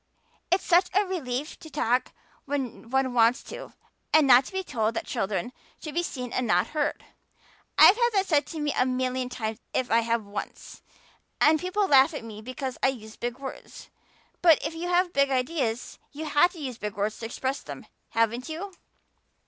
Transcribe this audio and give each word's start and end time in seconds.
It's 0.49 0.63
such 0.65 0.89
a 0.95 1.05
relief 1.05 1.59
to 1.59 1.69
talk 1.69 2.11
when 2.45 2.89
one 2.89 3.13
wants 3.13 3.43
to 3.43 3.73
and 4.11 4.25
not 4.25 4.51
be 4.51 4.63
told 4.63 4.95
that 4.95 5.05
children 5.05 5.53
should 5.79 5.93
be 5.93 6.01
seen 6.01 6.33
and 6.33 6.47
not 6.47 6.69
heard. 6.69 7.05
I've 7.77 7.95
had 7.97 8.09
that 8.13 8.25
said 8.25 8.47
to 8.47 8.59
me 8.59 8.73
a 8.75 8.83
million 8.83 9.29
times 9.29 9.59
if 9.75 9.91
I 9.91 9.99
have 9.99 10.25
once. 10.25 10.81
And 11.39 11.59
people 11.59 11.85
laugh 11.87 12.15
at 12.15 12.23
me 12.25 12.41
because 12.41 12.79
I 12.81 12.87
use 12.87 13.15
big 13.15 13.37
words. 13.37 13.91
But 14.41 14.57
if 14.65 14.73
you 14.73 14.87
have 14.87 15.13
big 15.13 15.29
ideas 15.29 15.99
you 16.11 16.25
have 16.25 16.51
to 16.53 16.59
use 16.59 16.79
big 16.79 16.95
words 16.97 17.19
to 17.19 17.27
express 17.27 17.61
them, 17.61 17.85
haven't 18.09 18.49
you?" 18.49 18.73